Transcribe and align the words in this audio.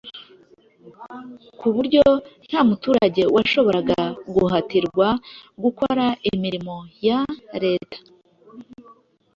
ku 1.59 1.67
buryo 1.75 2.03
nta 2.47 2.59
muturage 2.69 3.23
washoboraga 3.35 3.99
guhatirwa 4.35 5.07
gukora 5.63 6.05
imirimo 6.31 6.75
ya 7.07 7.19
Leta 7.63 7.97